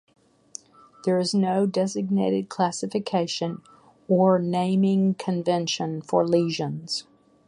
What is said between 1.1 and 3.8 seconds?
is no designated classification